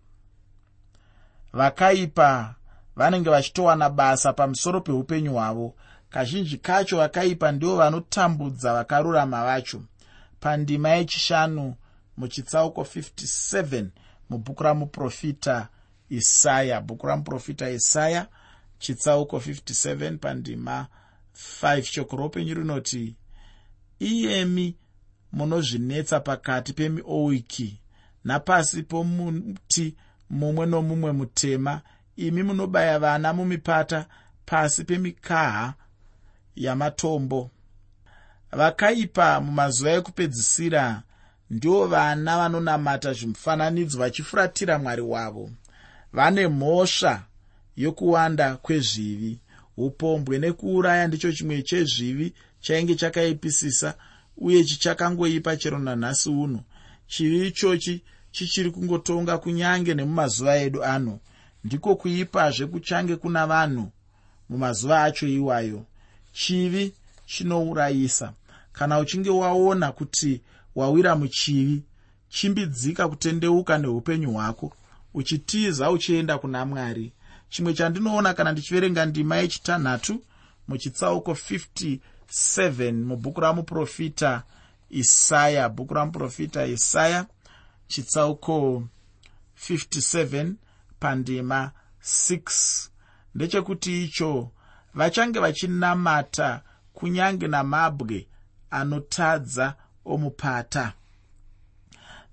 Vakaipa 1.53 2.55
vanenge 2.95 3.29
vachitowana 3.29 3.89
basa 3.89 4.33
pamusoro 4.33 4.81
peupenyu 4.81 5.31
hwavo. 5.33 5.75
Kazhinji 6.09 6.57
kacho 6.57 6.97
vakaipa 6.97 7.51
ndivo 7.51 7.75
vanotambudza 7.75 8.73
vakarurama 8.73 9.45
vacho. 9.45 9.81
Pandima 10.39 10.89
yechishanu 10.89 11.75
muchitsauko 12.17 12.81
57 12.81 13.85
mubhuku 14.31 14.63
ramuprofita 14.63 15.67
isaya. 16.09 16.81
Bhuku 16.81 17.07
ramuprofita 17.07 17.69
isaya 17.69 18.27
chitsauko 18.79 19.37
57 19.37 20.17
pandima 20.17 20.87
5 21.61 21.81
shoko 21.81 22.15
roupenyu 22.15 22.53
rinoti 22.53 23.15
iyemi 23.99 24.75
munozvinetsa 25.31 26.19
pakati 26.19 26.73
pemiowiki 26.73 27.79
napasi 28.23 28.83
pomuti 28.83 29.95
mumwe 30.29 30.65
nomumwe 30.65 31.11
mutema. 31.11 31.81
Imi 32.15 32.43
munobaya 32.43 32.99
vana 32.99 33.33
mumipata 33.33 34.05
pasi 34.45 34.83
pemikaha 34.83 35.73
yamatombo. 36.55 37.49
Vakaipa 38.51 39.41
mumazuva 39.41 39.91
ekupedzisira 39.91 41.03
ndivo 41.51 41.87
vana 41.87 42.37
vanonamata 42.37 43.13
zvimufananidzo 43.13 43.97
vachifuratira 43.99 44.79
mwari 44.79 45.01
wavo. 45.01 45.49
Vane 46.13 46.47
mhosva 46.47 47.23
yokuwanda 47.77 48.55
kwezvivi. 48.55 49.39
Upombwe 49.77 50.39
nekuuraya 50.39 51.07
ndicho 51.07 51.31
chimwe 51.31 51.61
chezvivi 51.61 52.33
chainge 52.61 52.95
chakaipisisa 52.95 53.89
uye 54.37 54.63
chichakangoipa 54.63 55.57
chero 55.57 55.79
nanhasi 55.79 56.29
uno. 56.29 56.63
Chivi 57.07 57.47
ichochi 57.47 58.01
chichiri 58.31 58.71
kungotonga 58.71 59.37
kunyange 59.37 59.93
nemumazuva 59.93 60.57
edu 60.57 60.83
ano. 60.83 61.19
Ndiko 61.63 61.95
kuipazve 61.95 62.65
kuchange 62.65 63.15
kuna 63.15 63.47
vanhu 63.47 63.91
mumazuva 64.49 65.03
acho 65.03 65.27
iwayo. 65.27 65.85
Chivi 66.33 66.93
chinourayisa. 67.25 68.33
Kana 68.73 68.99
uchinge 68.99 69.29
waona 69.29 69.91
kuti 69.91 70.41
wawira 70.75 71.15
muchivi 71.15 71.83
chimbidzika 72.29 73.07
kutendeuka 73.09 73.77
neupenyu 73.77 74.31
hwako 74.31 74.73
uchitiza 75.13 75.91
uchienda 75.91 76.37
kuna 76.37 76.65
mwari. 76.65 77.13
Chimwe 77.49 77.73
chandinoona 77.73 78.33
kana 78.33 78.51
ndichiverenga 78.51 79.05
ndima 79.05 79.37
yechitanhatu 79.37 80.23
muchitsauko 80.67 81.31
57 81.31 82.91
mubhuku 82.93 83.41
ramuprofita 83.41 84.43
isaya 84.89 85.69
bhuku 85.69 85.93
ramuprofita 85.93 86.65
isaya 86.65 87.25
chitsauko 87.87 88.83
57 89.69 90.53
pandima 90.99 91.71
6 92.03 92.89
ndechekuti 93.35 94.03
icho 94.03 94.51
vachange 94.93 95.39
vachinamata 95.39 96.61
kunyange 96.93 97.47
namabwe 97.47 98.27
anotadza 98.69 99.75
omupata. 100.05 100.93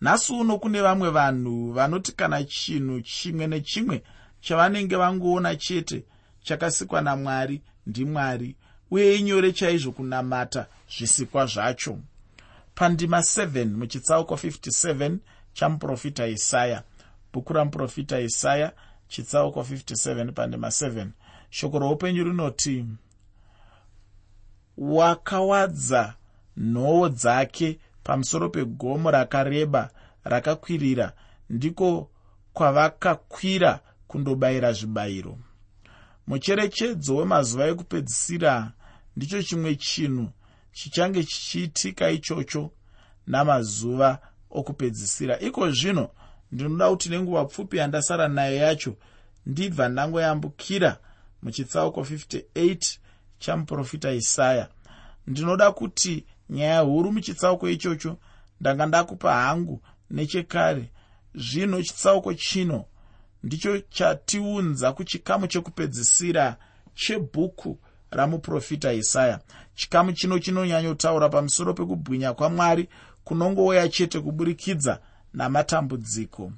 Nhasi 0.01 0.33
uno 0.33 0.59
kune 0.59 0.81
vamwe 0.83 1.11
vanhu 1.11 1.73
vanoti 1.73 2.13
kana 2.13 2.45
chinhu 2.45 3.01
chimwe 3.01 3.47
nechimwe 3.47 4.03
chavanenge 4.41 4.97
vangoona 4.97 5.57
chete 5.57 6.05
chakasikwa 6.43 7.01
namwari 7.03 7.63
ndimwari 7.87 8.57
uye 8.91 9.17
inyore 9.17 9.53
chaizvo 9.53 9.93
kunamata 9.93 10.67
zvisikwa 10.99 11.47
zvacho. 11.47 11.99
Pandima 12.75 13.19
7 13.19 13.65
muchitsauko 13.65 14.35
57 14.35 15.17
chamuprofita 15.53 16.27
isaya. 16.27 16.83
Bhuku 17.33 17.53
ramuprofita 17.53 18.21
isaya 18.21 18.73
chitsauko 19.09 19.61
57 19.61 20.33
pandima 20.33 20.69
7 20.69 21.07
shoko 21.51 21.79
roupenyu 21.79 22.25
rinoti 22.25 22.87
wakawadza 24.79 26.15
nhoo 26.59 27.09
dzake 27.09 27.79
pamusoro 28.03 28.49
pegomo 28.49 29.11
rakareba 29.11 29.91
rakakwirira. 30.25 31.13
Ndiko 31.51 32.11
kwavakakwira 32.53 33.81
kundobayira 34.09 34.73
zvibayiro. 34.73 35.39
Mucherechedzo 36.27 37.17
wemazuva 37.17 37.67
ekupedzisira 37.67 38.73
ndicho 39.17 39.43
chimwe 39.43 39.75
chinhu 39.75 40.29
chichange 40.73 41.25
chichiitika 41.25 42.11
ichocho 42.11 42.71
namazuva 43.27 44.19
okupedzisira. 44.51 45.41
Iko 45.41 45.71
zvino 45.71 46.11
ndinoda 46.53 46.91
kuti 46.91 47.09
nenguva 47.09 47.45
pfupi 47.45 47.77
yandasara 47.77 48.29
nayo 48.29 48.57
yacho 48.57 48.97
ndibva 49.47 49.89
ndangoyambukira 49.89 50.99
muchitsauko 51.43 52.01
58 52.01 52.99
chamuprofita 53.39 54.13
isaya. 54.13 54.69
Ndinoda 55.27 55.73
kuti 55.73 56.27
nyaya 56.51 56.81
huru 56.81 57.13
muchitsauko 57.13 57.69
ichocho 57.69 58.17
ndanga 58.61 58.87
ndakupa 58.87 59.35
hangu 59.35 59.83
nechekare. 60.11 60.91
Zvino 61.35 61.83
chitsauko 61.83 62.35
chino 62.35 62.85
ndicho 63.43 63.79
chatiunza 63.79 64.93
kuchikamu 64.93 65.47
chekupedzisira 65.47 66.57
chebhuku 66.95 67.79
ramuprofita 68.11 68.93
isaya. 68.93 69.41
Chikamu 69.75 70.13
chino 70.13 70.39
chinonyanyotaura 70.39 71.29
pamusoro 71.29 71.75
pekubwinya 71.75 72.33
kwamwari 72.33 72.89
kunongouya 73.25 73.89
chete 73.89 74.21
kuburikidza 74.21 75.01
namatambudziko. 75.35 76.53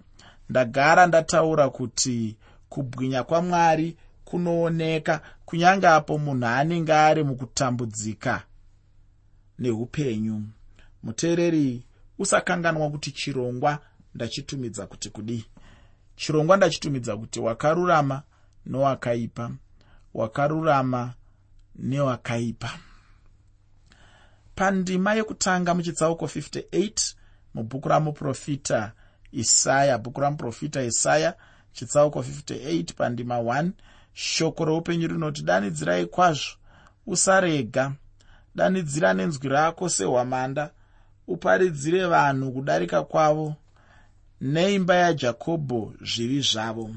Ndagara 0.49 1.07
ndataura 1.07 1.71
kuti 1.71 2.37
kubwinya 2.69 3.23
kwamwari 3.23 3.97
kunooneka 4.25 5.21
kunyange 5.45 5.87
apo 5.89 6.19
munhu 6.19 6.47
anenge 6.47 6.93
ari 6.93 7.25
mukutambudzika 7.25 8.43
neupenyu. 9.61 10.43
Muteereri 11.03 11.85
usakanganwa 12.19 12.91
kuti 12.91 13.13
chirongwa 13.13 13.79
ndachitumidza 14.15 14.87
kuti 14.87 15.11
kudii 15.11 15.45
chirongwa 16.17 16.57
ndachitumidza 16.57 17.17
kuti 17.17 17.41
wakarurama 17.41 18.23
nowakaipa. 18.67 19.51
Wakarurama 20.15 21.15
newakaipa. 21.77 22.71
Pandima 24.55 25.15
yekutanga 25.15 25.75
muchitsauko 25.75 26.27
58 26.27 27.15
mubhuku 27.55 27.89
ramuprofita 27.89 28.93
isaya 29.33 29.99
bhuku 29.99 30.21
ramuprofita 30.21 30.83
isaya 30.83 31.35
chitsauko 31.73 32.21
58 32.21 32.95
pandima 32.95 33.39
1 33.39 33.71
shoko 34.13 34.65
roupenyu 34.65 35.09
rinoti 35.09 35.43
danidzirai 35.43 36.07
kwazvo 36.07 36.57
usarega 37.07 37.93
danidzira 38.55 39.15
nenzwi 39.15 39.49
rako 39.49 39.89
sehwamanda 39.89 40.71
uparidzire 41.29 42.07
vanhu 42.07 42.53
kudarika 42.53 43.03
kwavo 43.03 43.55
neimba 44.41 44.95
yajakobho 44.95 45.93
zvivi 46.01 46.41
zvavo. 46.41 46.91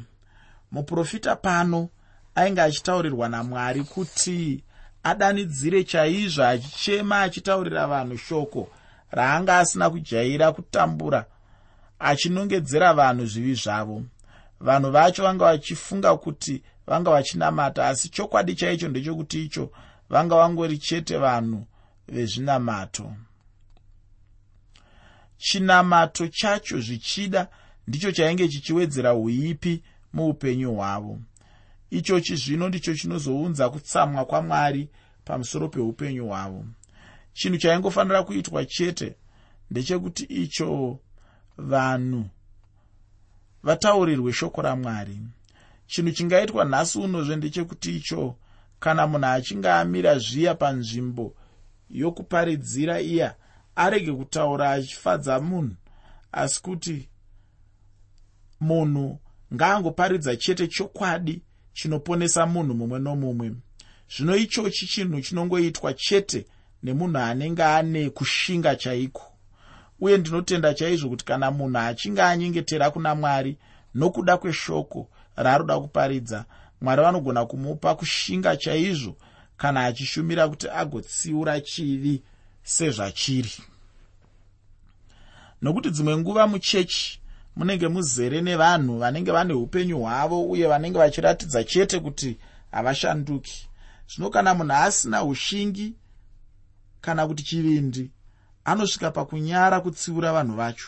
Muprofita 0.72 1.36
pano 1.36 1.90
ainge 2.36 2.62
achitaurirwa 2.62 3.30
namwari 3.30 3.84
kuti 3.84 4.64
adanidzire 5.04 5.84
chaizvo 5.84 6.44
achichema 6.44 7.22
achitaurira 7.22 7.88
vanhu 7.88 8.18
shoko 8.18 8.70
raanga 9.12 9.60
asina 9.60 9.90
kujaira 9.90 10.52
kutambura 10.52 11.26
achinongedzera 12.00 12.94
vanhu 12.94 13.26
zvivi 13.26 13.56
zvavo. 13.56 14.04
Vanhu 14.60 14.92
vacho 14.92 15.24
vanga 15.24 15.46
vachifunga 15.46 16.18
kuti 16.18 16.64
vanga 16.88 17.12
vachinamata 17.12 17.88
asi 17.88 18.10
chokwadi 18.10 18.56
chaicho 18.56 18.88
ndechekuti 18.88 19.46
icho 19.46 19.70
vanga 20.10 20.36
vangori 20.36 20.78
chete 20.78 21.18
vanhu 21.18 21.68
vezvinamato. 22.08 23.16
Chinamato 25.38 26.28
chacho 26.28 26.80
zvichida 26.80 27.48
ndicho 27.88 28.12
chainge 28.12 28.48
chichiwedzera 28.48 29.14
uipi 29.14 29.84
muupenyu 30.14 30.76
hwavo. 30.76 31.20
Ichochi 31.90 32.36
zvino 32.36 32.70
ndicho 32.70 32.96
chinozounza 32.96 33.70
kutsamwa 33.70 34.26
kwamwari 34.26 34.90
pamusoro 35.26 35.70
peupenyu 35.70 36.28
hwavo. 36.28 36.66
Chinhu 37.34 37.58
chaingofanira 37.58 38.24
kuitwa 38.24 38.66
chete 38.66 39.16
ndechekuti 39.72 40.24
icho 40.24 41.00
vanhu 41.58 42.26
vataurirwe 43.64 44.34
shoko 44.34 44.62
ramwari. 44.62 45.20
Chinhu 45.88 46.12
chingaitwa 46.12 46.66
nhasi 46.66 47.00
unozve 47.00 47.36
ndechekuti 47.36 47.96
icho 47.96 48.36
kana 48.84 49.08
munhu 49.08 49.26
achinge 49.26 49.70
amira 49.70 50.20
zviya 50.20 50.56
panzvimbo 50.56 51.36
yokuparidzira 51.90 53.02
iya 53.02 53.36
arege 53.76 54.12
kutaura 54.12 54.72
achifadza 54.72 55.40
munhu. 55.40 55.76
Asi 56.32 56.62
kuti 56.62 57.10
munhu 58.60 59.20
ngaangoparidza 59.54 60.36
chete 60.36 60.68
chokwadi 60.68 61.42
chinoponesa 61.74 62.46
munhu 62.46 62.74
mumwe 62.74 63.00
nomumwe. 63.00 63.56
Zvino 64.16 64.36
ichochi 64.36 64.88
chinhu 64.88 65.22
chinongoitwa 65.22 65.94
chete 65.94 66.46
nemunhu 66.84 67.18
anenge 67.18 67.64
ane 67.64 68.10
kushinga 68.10 68.76
chaiko. 68.76 69.24
Uye 70.00 70.18
ndinotenda 70.18 70.74
chaizvo 70.74 71.10
kuti 71.10 71.26
kana 71.26 71.52
munhu 71.52 71.78
achinge 71.78 72.22
anyengetera 72.22 72.92
kuna 72.92 73.16
mwari 73.16 73.58
nokuda 73.96 74.38
kweshoko 74.38 75.10
raaroda 75.36 75.80
kuparidza 75.80 76.46
mwari 76.84 77.02
vanogona 77.02 77.46
kumupa 77.46 77.96
kushinga 77.96 78.58
chaizvo 78.58 79.16
kana 79.58 79.86
achishumira 79.86 80.48
kuti 80.48 80.70
agotsiura 80.70 81.62
chivi 81.62 82.24
sezvachiri. 82.64 83.52
Nokuti 85.62 85.90
dzimwe 85.90 86.18
nguva 86.18 86.48
muchechi 86.48 87.20
munenge 87.56 87.88
muzere 87.88 88.42
nevanhu 88.42 88.98
vanenge 89.00 89.32
vane 89.32 89.54
upenyu 89.54 89.98
hwavo 90.00 90.44
uye 90.50 90.68
vanenge 90.68 90.98
vachiratidza 91.00 91.64
chete 91.64 92.00
kuti 92.00 92.38
havashanduki. 92.72 93.70
Zvino 94.08 94.30
kana 94.30 94.54
munhu 94.54 94.74
asina 94.74 95.24
ushingi 95.24 95.96
kana 97.02 97.28
kuti 97.28 97.44
chivindi 97.44 98.12
anosvika 98.66 99.12
pakunyara 99.12 99.80
kutsiura 99.80 100.34
vanhu 100.34 100.56
vacho. 100.56 100.88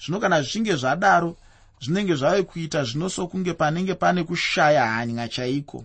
Zvino 0.00 0.20
kana 0.20 0.42
zvichinge 0.42 0.76
zvadaro 0.76 1.36
zvinenge 1.80 2.14
zvave 2.14 2.42
kuita 2.42 2.84
zvino 2.84 3.08
sokunge 3.10 3.54
panenge 3.54 3.94
pane 3.94 4.24
kushaya 4.24 4.86
hanya 4.86 5.28
chaiko. 5.28 5.84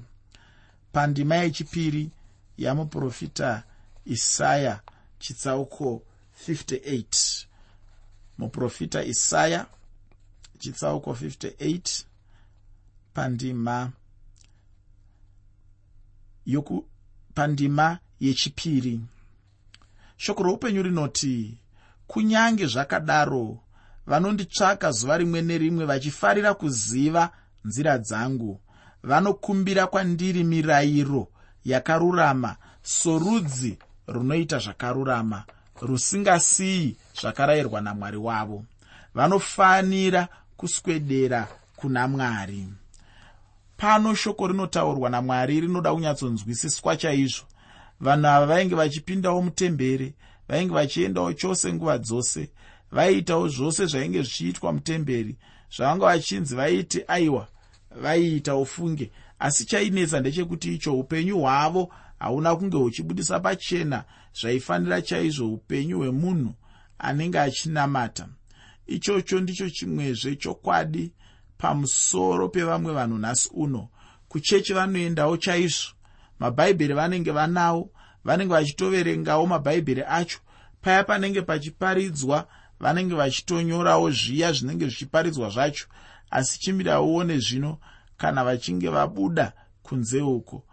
Pandima 0.91 1.36
yechipiri 1.36 2.10
yamuprofita 2.58 3.63
isaya 4.06 4.82
chitsauko 5.19 6.01
58 6.47 7.45
muprofita 8.38 9.03
isaya 9.03 9.65
chitsauko 10.60 11.12
58 11.12 12.03
pandima 13.13 13.91
yoku 16.45 16.86
pandima 17.34 17.99
yechipiri. 18.19 18.99
Shoko 20.17 20.43
roupenyu 20.43 20.84
rinoti 20.84 21.58
kunyange 22.08 22.67
zvakadaro 22.67 23.60
vanonditsvaka 24.07 24.91
zuva 24.91 25.17
rimwe 25.17 25.41
nerimwe 25.41 25.85
vachifarira 25.85 26.53
kuziva 26.53 27.29
nzira 27.65 27.97
dzangu. 27.97 28.59
Vanokumbira 29.03 29.87
kwandiri 29.87 30.43
mirayiro 30.43 31.27
yakarurama 31.65 32.55
sorudzi 32.81 33.77
runoita 34.07 34.59
zvakarurama 34.59 35.43
rusingasiyi 35.81 36.97
zvakarayirwa 37.21 37.81
namwari 37.81 38.17
wavo. 38.17 38.65
Vanofanira 39.13 40.27
kuswedera 40.57 41.47
kuna 41.75 42.07
mwari. 42.07 42.67
Pano 43.77 44.15
shoko 44.15 44.47
rinotaurwa 44.47 45.09
namwari 45.09 45.61
rinoda 45.61 45.93
kunyatsonzwisiswa 45.93 46.97
chaizvo. 46.97 47.45
Vanhu 47.99 48.27
ava 48.27 48.45
vainge 48.45 48.75
vachipindawo 48.75 49.41
mutemberi 49.41 50.13
vainge 50.49 50.73
vachiendawo 50.73 51.33
chose 51.33 51.73
nguva 51.73 51.97
dzose 51.97 52.49
vaiitawo 52.93 53.47
zvose 53.47 53.86
zvainge 53.86 54.21
zvichiitwa 54.21 54.73
mutemberi 54.73 55.36
zvavanga 55.75 56.06
vachinzi 56.06 56.56
vaiti 56.56 57.03
aiwa 57.08 57.47
vaiita 58.01 58.56
ufunge. 58.56 59.12
Asi 59.39 59.65
chainetsa 59.65 60.19
ndechekuti 60.19 60.75
icho 60.75 60.99
upenyu 60.99 61.39
hwavo 61.39 61.93
hauna 62.19 62.56
kunge 62.56 62.77
huchibudisa 62.77 63.39
pachena 63.39 64.03
zvaifanira 64.41 65.01
chaizvo 65.01 65.53
upenyu 65.53 65.97
hwemunhu 65.97 66.53
anenge 66.99 67.39
achinamata. 67.39 68.27
Ichocho 68.88 69.39
ndicho 69.39 69.69
chimwezve 69.69 70.36
chokwadi 70.36 71.12
pamusoro 71.58 72.49
pevamwe 72.49 72.93
vanhu 72.93 73.17
nhasi 73.17 73.49
uno. 73.53 73.88
Kuchechi 74.27 74.73
vanoendawo 74.73 75.38
chaizvo 75.38 75.91
mabhaibheri 76.39 76.93
vanenge 76.93 77.32
vanawo 77.32 77.89
vanenge 78.23 78.53
vachitoverengawo 78.53 79.47
mabhaibheri 79.47 80.03
acho 80.08 80.39
paya 80.82 81.03
panenge 81.03 81.41
pachiparidzwa 81.41 82.47
vanenge 82.84 83.15
vachitonyorawo 83.15 84.12
zviya 84.12 84.52
zvinenge 84.52 84.86
zvichiparidzwa 84.86 85.50
zvacho 85.50 85.86
asi 86.32 86.60
chimirawo 86.60 87.24
nezvino 87.24 87.72
kana 88.17 88.43
vachinge 88.43 88.89
vabuda 88.89 89.54
kunze 89.84 90.22
uko 90.22 90.63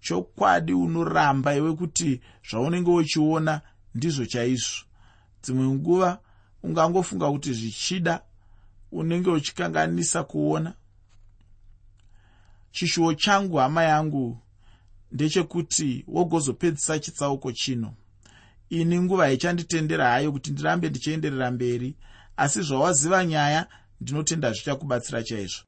chokwadi 0.00 0.72
unoramba 0.72 1.54
iwe 1.54 1.72
kuti 1.76 2.20
zvaunenge 2.50 2.90
uchiona 2.90 3.60
ndizvo 3.94 4.26
chaizvo. 4.26 4.84
Dzimwe 5.42 5.66
nguva 5.74 6.18
ungangofunga 6.62 7.30
kuti 7.30 7.52
zvichida 7.52 8.22
unenge 8.92 9.30
uchikanganisa 9.30 10.24
kuona. 10.24 10.74
Chishuwo 12.72 13.14
changu 13.14 13.56
hama 13.56 13.82
yangu 13.82 14.38
ndechekuti 15.12 16.04
wogozopedzisa 16.08 16.98
chitsauko 16.98 17.52
chino 17.52 17.94
ini 18.70 19.00
nguva 19.00 19.32
ichanditendera 19.32 20.08
hayo 20.08 20.32
kuti 20.32 20.50
ndirambe 20.50 20.88
ndichienderera 20.88 21.50
mberi 21.50 21.96
asi 22.36 22.62
zvawaziva 22.62 23.24
nyaya 23.24 23.66
ndinotenda 24.00 24.52
zvichakubatsira 24.52 25.22
chaizvo 25.22 25.58